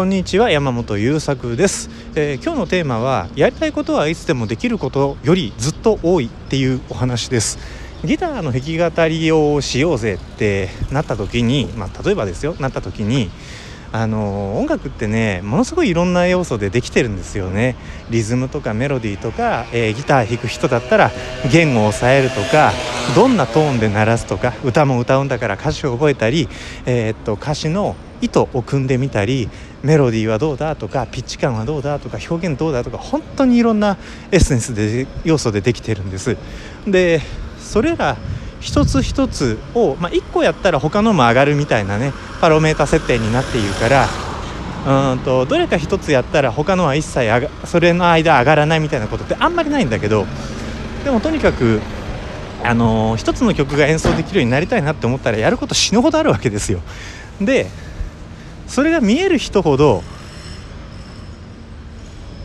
[0.00, 7.58] こんにちは山本優作です、えー、今日のテーマはやりたいことはいつでもできることよりずっと多いっていうお話です。
[8.02, 13.30] ギターの弾き語りをしようぜってなった時にまあ、例えばですよなった時に
[13.92, 17.76] あの音楽ってねものすごいいろんな要素でできてるんですよね。
[18.08, 21.10] リズムとかメロディーとか、えー、ギター弾く人だったら
[21.52, 22.72] 弦を押さえるとか
[23.14, 26.48] どんなトーンで鳴らすとか歌も歌うんだから歌詞を覚えたり、
[26.86, 29.48] えー、っと歌詞の意図を組んでみたり
[29.82, 33.96] メロディーはどうだとかピッチ感はどうだとか表現どうだとか本当にいろんな
[34.30, 36.36] エッセンスで要素でできてるんです
[36.86, 37.20] で
[37.58, 38.16] それら
[38.60, 44.06] 一つ一つを、まあ、1個やったら他のも上がるみたいなねパロメータ設定になっているから
[45.12, 50.26] うんとどれか一つやったら他のは一切上がそれの間上がらないみたいなことってあんまりないんだけど
[51.04, 51.80] でもとにかく
[52.62, 56.80] あのー、一つの曲が演奏できるようになりたいなって思ったらやること死ぬほどあるわけですよ。
[57.40, 57.68] で
[58.70, 60.04] それが見える人ほど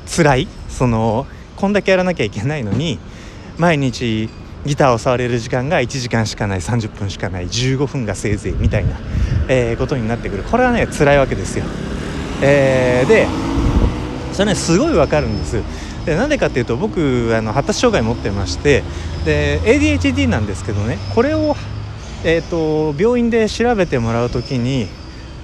[0.08, 2.98] 辛いそのこんだけやらなきゃいけないのに
[3.60, 4.28] 毎日
[4.66, 8.98] ギターを触れる時間が1時間しかない30分しかない15分がせいぜいみたいな、
[9.48, 11.66] えー、ことになってくるこれはね辛いわけですよ。
[12.42, 13.28] えー、で
[14.34, 15.62] それねすごいわかるんです。
[16.08, 18.84] でなんでかっていうと僕あの発達障害持ってまして
[19.26, 21.56] で ADHD なんですけどねこれを、
[22.24, 24.88] えーと、病院で調べてもらう時に、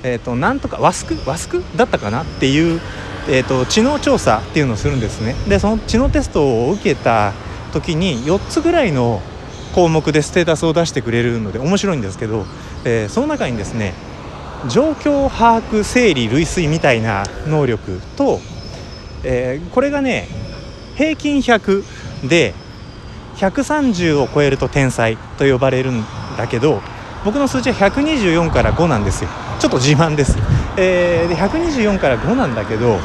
[0.04, 1.18] えーと、なんとかワスク？
[1.26, 1.64] ワスク？
[1.76, 2.82] だったかなっていう、
[3.30, 5.36] えーと知能調査っていうのをするんですね。
[5.48, 7.34] でその知能テストを受けた
[7.72, 9.22] 時に4つぐらいの
[9.74, 12.46] 項目でステータスを出してくれるので面白いんですけど、
[12.84, 13.94] えー、その中にですね
[14.70, 18.40] 状況把握整理類推みたいな能力と、
[19.24, 20.28] えー、これがね
[20.96, 22.54] 平均100で
[23.38, 26.04] 130を超えると天才と呼ばれるん
[26.38, 26.82] だけど
[27.24, 29.30] 僕の数値は124から5なんですよ。
[29.62, 30.36] ちょっと自慢です、
[30.76, 32.98] えー、で124から5なんだけど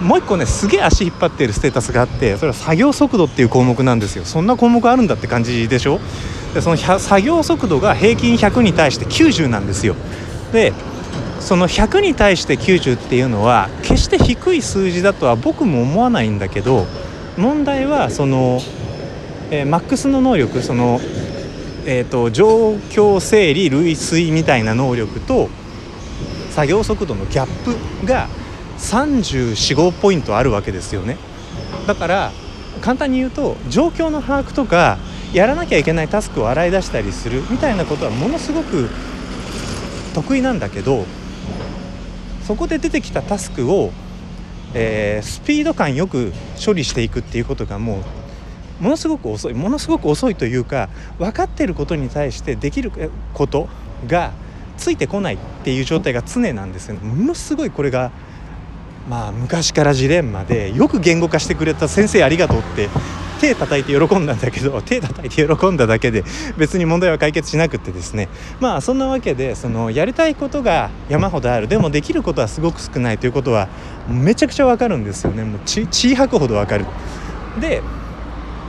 [0.00, 4.24] もう一個ねすげえ足引っ張ってるステータスがあってそれは作業速度っていう項目なんですよ。
[4.24, 6.00] そんな項目あるんだって感じでしょ？
[6.52, 9.94] でその作業速度が平均100に対して90なんですよ。
[10.52, 10.72] で
[11.38, 16.86] その100に対して90っていうのは決して低い数字だとは僕も思わないんだけど
[17.36, 18.60] 問題はその、
[19.52, 20.98] えー、マックスの能力その、
[21.86, 25.48] えーと状況整理類推みたいな能力と
[26.50, 28.28] 作業速度のギャップが
[28.78, 31.16] 345ポイントあるわけですよね。
[31.86, 32.32] だから
[32.80, 34.98] 簡単に言うと状況の把握とか
[35.32, 38.88] やらなきゃいけないタスクを洗い出したりするみたいなことはものすごく
[40.14, 41.04] 得意なんだけど
[42.42, 43.92] そこで出てきたタスクを、
[44.74, 46.32] えー、スピード感よく
[46.64, 48.02] 処理していくっていうことがもう
[48.80, 52.90] ものすごく遅いものすごく遅いというか分かっていることに対してできる
[53.34, 53.68] こと
[54.06, 54.32] が
[54.76, 57.00] ついてこないっていう状態が常なんですよね。
[57.00, 58.10] ものすごいこれが
[59.08, 62.88] まあ昔からジレンマでよく言語化してくれた先生ありがとうって
[63.40, 66.22] 手叩いて喜んだんだけど手叩いて喜んだだけで
[66.58, 68.28] 別に問題は解決しなくてですね。
[68.60, 73.68] まあそんなわけでそのやりたいことが山ほどあるでもできることはすごく少ないということは
[74.08, 75.44] めちゃくちゃわかるんですよね。
[75.44, 76.84] もう血血吐くほどわかる。
[77.60, 77.82] で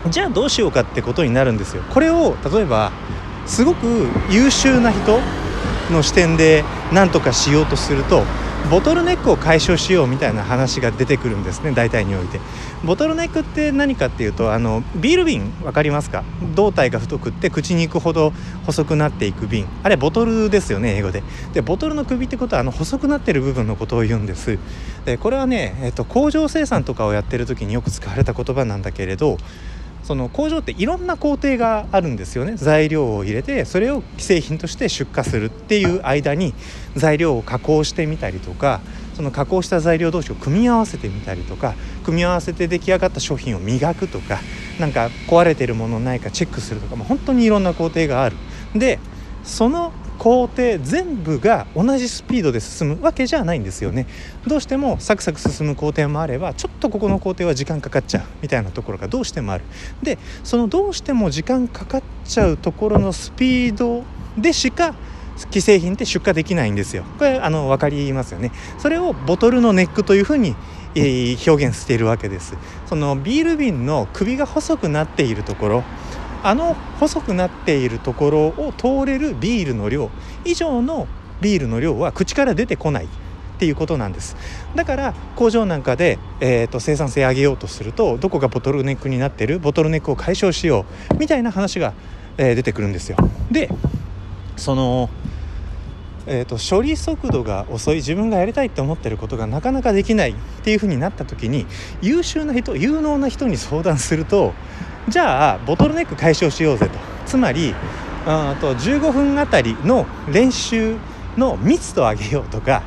[0.09, 1.83] じゃあどうしようかってことになるんですよ。
[1.83, 2.91] これを例えば
[3.45, 5.19] すごく優秀な人
[5.91, 8.23] の視点で何とかしようとすると
[8.69, 12.39] ボトルネックを解消しようみたいな話が出てくるんですね大体において。
[12.85, 16.23] ボトルネックって何かっていうとあのビール瓶分かりますか？
[16.55, 18.33] 胴体が太くって口に行くほど
[18.65, 19.67] 細くなっていく瓶。
[19.83, 21.21] あれボトルですよね英語で。
[21.53, 24.57] でボトルの首ってことはあの細くなってる部分のことを言うんです。
[25.05, 29.37] でこれはね、えっと、工場生産とかをやってる時によく使われた言葉なんだけれど
[30.03, 36.55] その工場っていろんな工程があるんですよね材料を入れてそれを既製品として出荷するっていう間に
[36.95, 38.81] 材料を加工してみたりとか
[39.13, 44.39] その加工した材料同士を組み合わせてみたりとか組み合わせて出来上がった商品を磨くとか
[44.79, 48.35] なんか壊れてるものないかチェックするとかもう本当にいろんな工程がある。
[48.73, 48.99] で
[49.43, 54.05] その工程全部が同じスピードで進むわけじゃないんですよね。
[54.45, 59.63] どうしてもサクサク進む工程もあればちょっとここの工程は時間かかっちゃうみたいなところがどうしてもある。
[60.03, 64.03] でそのどうしても時間かかっちゃうところのスピード
[64.37, 64.93] でしか
[65.37, 67.03] 既製品って出荷できないんですよ。
[67.17, 68.51] これあの分かりますよね。
[68.77, 70.55] それをボトルのネックというふうに
[70.93, 72.55] 表現しているわけです。
[72.85, 75.83] そのビール瓶の首が細くなっているところ
[76.43, 80.09] あの細くなっているところを通れるビールの量
[80.43, 81.07] 以上の
[81.41, 83.07] ビールの量は口から出てこないっ
[83.59, 84.35] ていうことなんです。
[84.75, 91.93] だから工場なんかで、えーと、生産性上げようとするとどこがボトルネックになってるボトルネックを解消しようみたいな話が、
[92.37, 93.17] えー、出てくるんですよ。
[93.51, 93.69] で
[94.57, 95.09] その
[96.27, 101.65] えーと、処理速度が遅い自分がやりたいって思ってることがなかなかできないっていうふうになった時に
[102.01, 104.53] 優秀な人有能な人に相談すると
[105.07, 106.91] じゃあボトルネック解消しようぜと。
[107.25, 107.73] つまり
[108.25, 110.95] あと15分あたりの練習
[111.37, 112.83] の密度を上げようとか。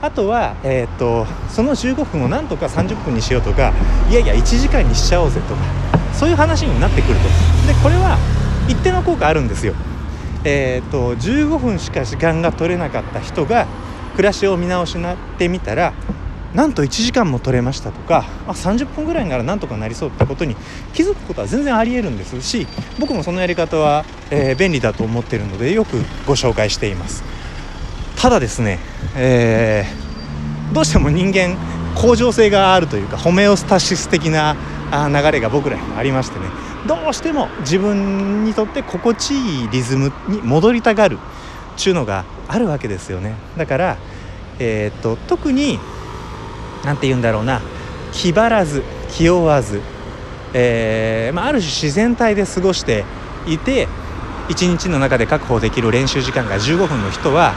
[0.00, 3.72] あとは、えーと、その15分をなんとか30分にしようとか。
[4.08, 5.60] いやいや1時間にしちゃおうぜとか。
[6.12, 7.22] そういう話になってくると。
[7.66, 8.16] でこれは
[8.68, 9.74] 一定の効果あるんですよ。
[10.44, 13.66] えーと、15分しか時間が取れなかった人が
[14.14, 15.92] 暮らしを見直しなってみたら
[16.54, 20.56] なんと1時間も取れましたとかあ30分ぐらいならなんとかなりそうってことに
[20.94, 22.66] 気づくことは全然ありえるんですし
[22.98, 27.22] 僕もそのやり方は、えー、便利だと思っているのでよくご紹介しています。
[28.16, 28.80] ただですね、
[29.14, 31.56] えー、どうしても人間
[31.94, 34.56] 向上性があるというかホメオスタシス的な
[34.90, 36.46] 流れが僕らにもありましてね
[36.86, 41.18] どうしても自分にとって心地いいリズムに戻りたがるっ
[41.76, 43.34] ちゅうのがあるわけですよね。
[43.56, 43.98] だから、
[44.58, 45.78] えー、っと特に
[46.84, 47.60] 何て言うんだろうな
[48.12, 49.80] 気張らず気負わず、
[50.54, 53.04] えーまあ、ある種自然体で過ごして
[53.46, 53.88] いて
[54.48, 57.54] 一日の中で確保できる練習時間が15分の人は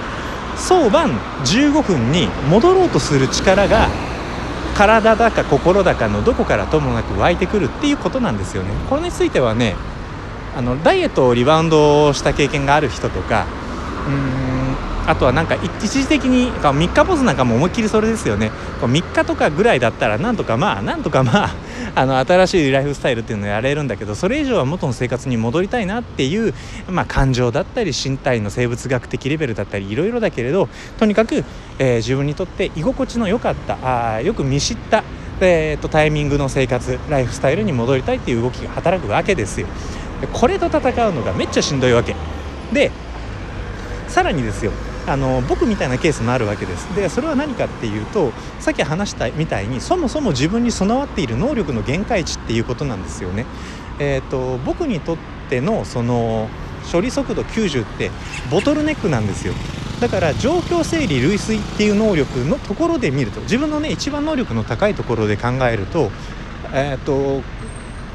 [0.58, 1.12] 早晩
[1.46, 3.88] 15分に戻ろうとする力が
[4.76, 8.70] 体だか心だかのどこからともなく湧いてくるっていうことなんですよね。
[8.90, 9.76] これについてはね
[10.56, 13.46] あのダイエットをリバウンドした経験がある人とか
[14.08, 14.41] うん
[15.08, 18.52] あとはなんか一時的に3日坊主なんかも思いっきりそれですよね。
[18.82, 21.56] 3日とかぐらいだったらなんとかまあなんとかまあ
[21.96, 26.54] あの新しいライフスタイルっていうのをやれるんだけどそれ以上は元の生活に戻りたいなっていう、
[26.90, 31.44] まあ、感情だったり身体の生物学的レベルだったりいろいろだけれどとにかく、
[31.80, 33.78] えー、自分にとって居心地の良かった
[34.16, 35.04] あよく見知った
[35.44, 39.66] えーと、タイミングの生活ライフスタイルに戻りたいっていう動きが働くわけですよ。
[40.34, 42.16] これと戦うのがめっちゃしんどいわけ。
[42.72, 42.92] で
[44.08, 44.72] さらにですよ。
[45.08, 53.46] あの僕みたいなケースもあるわけですでそれは何かっていうとさっき話したみたいにそもそも自分に備わっている能力の限界値っていうことなんですよね。
[54.00, 55.18] えーと、僕にとっ
[55.50, 56.50] てのその
[56.92, 58.10] 処理速度90って
[58.50, 59.54] ボトルネックなんですよ
[60.00, 66.10] だから状況整理類推っていう能力のところで見ると自分のね一番能力の高いところで考えると
[66.74, 67.44] えっ、ー、と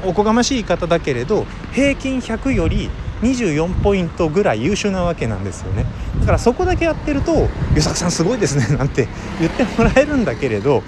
[0.05, 2.89] おこがましい言い方だけれど平均100より
[3.21, 5.85] 24ポイントぐらい優秀なわけなんですよね。
[6.19, 9.07] だからそこだけやってると「与作さんすごいですね」 なんて
[9.39, 10.83] 言ってもらえるんだけれど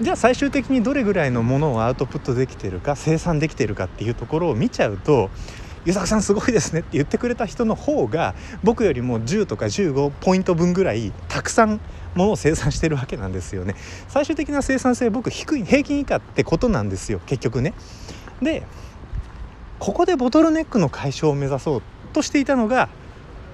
[0.00, 5.30] じゃあ最終的にどれぐらいのものをアウトプットできてるか生産できてるかっていうところを見ちゃうと
[5.84, 11.80] 「湯作さんすごいですね」って言ってくれた人の方が僕よりも10とか15ポイント分ぐらいたくさん
[12.14, 13.74] ものを生産してるわけなんですよね。
[14.08, 17.74] 最終的な生産性僕低い平均以下ってことなんですよ結局ね。
[18.40, 18.64] で
[19.78, 21.82] ここでボトルネックの解消を目指そう
[22.12, 22.88] としていたのが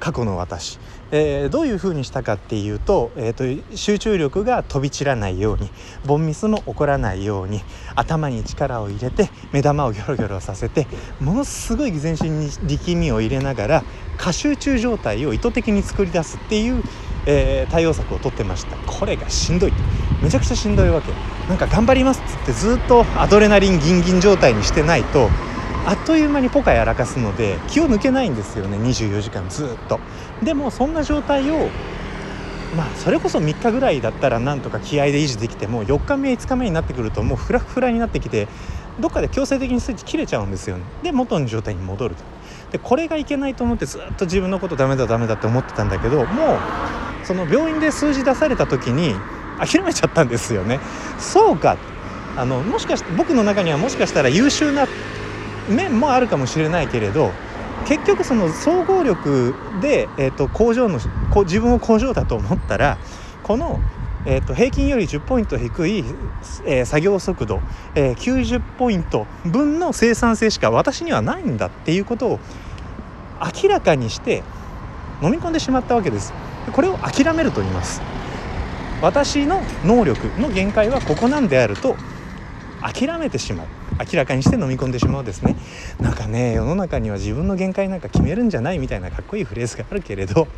[0.00, 0.78] 過去の私、
[1.10, 5.70] えー、どういうふうにしたかっていうと,、えーと、集中力が飛び散らないように
[6.06, 7.60] ボンミスも起こらないように
[7.94, 10.86] 頭に力を入れて目玉をギョロギョロさせて
[11.20, 13.84] ものすごい全身に力みを入れながら
[14.16, 16.82] 過集中状態を意図的に作り出すっていう、
[17.26, 18.76] えー、対応策をとってました。
[18.90, 19.72] これがしんどい。
[20.22, 21.12] めちゃくちゃしんどいわけ。
[21.48, 25.30] なんか頑張りますっつってずっとアドレナリンギンギン状態にしてないと
[25.86, 29.98] あっという間にポカやらかすので気を抜けないんですよね24時間ずっと。
[30.42, 31.68] でもそんな状態を
[32.76, 38.46] まあそれこそ3日ぐらいだったらなんとか気合で維持できても4日目5日目になってくるともうフラフラになってきて
[39.00, 40.84] どっかで強制的にスイッチ切れちゃうんですよね。
[41.02, 42.22] で元の状態に戻ると。
[42.72, 46.58] でこれがいけないと思ってずっと自分のことダメだダメだって思ってたんだけどもう
[47.24, 49.14] その病院で数字出された時に
[49.58, 50.78] 諦めちゃったんですよね。
[51.18, 51.76] そうか。
[52.36, 54.86] あのもしかして僕の中にはもしかしたら優秀な
[55.70, 57.32] 面もあるかもしれないけれど
[57.86, 61.00] 結局その総合力で、えーと、工場の
[61.44, 62.98] 自分を工場だと思ったら
[63.42, 63.80] この、
[64.26, 66.04] えーと、平均より10ポイント低い、
[66.66, 67.60] えー、作業速度、
[67.94, 72.38] えー、90ポイント分の生産性しか私にはないんだっていうことを
[73.62, 74.42] 明らかにして
[75.22, 76.32] 飲み込んでしまったわけです。
[76.72, 78.02] これを諦めると言います。
[79.02, 81.96] 私の能力の限界はここなんであると
[82.80, 83.66] 諦めてしまう。
[84.00, 85.56] 明らかにして飲み込んでしまうですね。
[86.00, 90.48] なんかね世の中には自分の限界なんか決めるんじゃないみたいなかっこいいフレーズがあるけれど、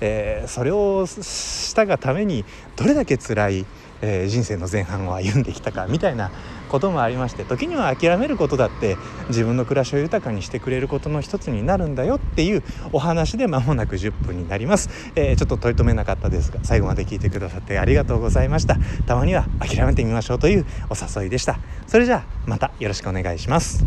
[0.00, 2.44] えー、それをしたがために
[2.76, 3.66] どれだけ辛い、
[4.04, 6.30] えー、人生の前半を歩んできたかみたいな
[6.68, 8.96] こともありまして時には諦めることだって
[9.28, 18.76] 自分の暮らしを豊かにしてくれることの一つになるんだよっていうお話で間もなく10分になります、えー、ちょっと問い留めなかったですが最後まで聞いてくださってありがとうございました。
[19.06, 21.58] たまには諦めてみましょうというお誘いでした。
[21.86, 23.84] それじゃあまたよろしくお願いします。